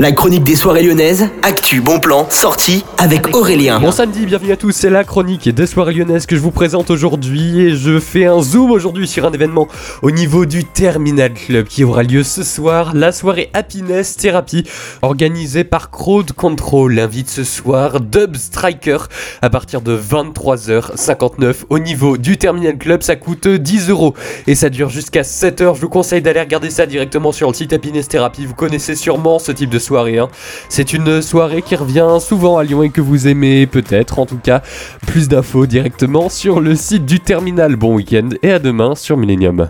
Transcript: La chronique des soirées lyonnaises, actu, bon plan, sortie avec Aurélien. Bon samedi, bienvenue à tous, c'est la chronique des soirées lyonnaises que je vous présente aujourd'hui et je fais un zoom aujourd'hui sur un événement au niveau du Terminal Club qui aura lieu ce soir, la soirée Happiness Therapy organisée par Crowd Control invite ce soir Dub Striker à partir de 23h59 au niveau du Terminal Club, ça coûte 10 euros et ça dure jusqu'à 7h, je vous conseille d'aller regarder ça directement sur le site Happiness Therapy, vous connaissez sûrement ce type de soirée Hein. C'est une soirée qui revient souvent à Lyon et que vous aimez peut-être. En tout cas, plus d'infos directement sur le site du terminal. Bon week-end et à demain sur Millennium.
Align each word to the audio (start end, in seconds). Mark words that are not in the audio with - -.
La 0.00 0.12
chronique 0.12 0.44
des 0.44 0.56
soirées 0.56 0.82
lyonnaises, 0.82 1.28
actu, 1.42 1.82
bon 1.82 2.00
plan, 2.00 2.26
sortie 2.30 2.86
avec 2.96 3.36
Aurélien. 3.36 3.80
Bon 3.80 3.92
samedi, 3.92 4.24
bienvenue 4.24 4.52
à 4.52 4.56
tous, 4.56 4.72
c'est 4.72 4.88
la 4.88 5.04
chronique 5.04 5.46
des 5.50 5.66
soirées 5.66 5.92
lyonnaises 5.92 6.24
que 6.24 6.36
je 6.36 6.40
vous 6.40 6.52
présente 6.52 6.88
aujourd'hui 6.88 7.60
et 7.60 7.76
je 7.76 8.00
fais 8.00 8.24
un 8.24 8.40
zoom 8.40 8.70
aujourd'hui 8.70 9.06
sur 9.06 9.26
un 9.26 9.32
événement 9.32 9.68
au 10.00 10.10
niveau 10.10 10.46
du 10.46 10.64
Terminal 10.64 11.34
Club 11.34 11.66
qui 11.66 11.84
aura 11.84 12.02
lieu 12.02 12.22
ce 12.22 12.44
soir, 12.44 12.92
la 12.94 13.12
soirée 13.12 13.50
Happiness 13.52 14.16
Therapy 14.16 14.64
organisée 15.02 15.64
par 15.64 15.90
Crowd 15.90 16.32
Control 16.32 16.98
invite 16.98 17.28
ce 17.28 17.44
soir 17.44 18.00
Dub 18.00 18.36
Striker 18.36 19.00
à 19.42 19.50
partir 19.50 19.82
de 19.82 19.94
23h59 19.94 21.64
au 21.68 21.78
niveau 21.78 22.16
du 22.16 22.38
Terminal 22.38 22.78
Club, 22.78 23.02
ça 23.02 23.16
coûte 23.16 23.46
10 23.46 23.90
euros 23.90 24.14
et 24.46 24.54
ça 24.54 24.70
dure 24.70 24.88
jusqu'à 24.88 25.20
7h, 25.20 25.74
je 25.74 25.80
vous 25.82 25.90
conseille 25.90 26.22
d'aller 26.22 26.40
regarder 26.40 26.70
ça 26.70 26.86
directement 26.86 27.32
sur 27.32 27.48
le 27.48 27.54
site 27.54 27.74
Happiness 27.74 28.08
Therapy, 28.08 28.46
vous 28.46 28.54
connaissez 28.54 28.94
sûrement 28.94 29.38
ce 29.38 29.52
type 29.52 29.68
de 29.68 29.78
soirée 29.78 29.89
Hein. 29.98 30.28
C'est 30.68 30.92
une 30.92 31.20
soirée 31.20 31.62
qui 31.62 31.76
revient 31.76 32.18
souvent 32.20 32.58
à 32.58 32.64
Lyon 32.64 32.82
et 32.82 32.90
que 32.90 33.00
vous 33.00 33.28
aimez 33.28 33.66
peut-être. 33.66 34.18
En 34.18 34.26
tout 34.26 34.38
cas, 34.38 34.62
plus 35.06 35.28
d'infos 35.28 35.66
directement 35.66 36.28
sur 36.28 36.60
le 36.60 36.74
site 36.74 37.04
du 37.04 37.20
terminal. 37.20 37.76
Bon 37.76 37.94
week-end 37.94 38.30
et 38.42 38.52
à 38.52 38.58
demain 38.58 38.94
sur 38.94 39.16
Millennium. 39.16 39.68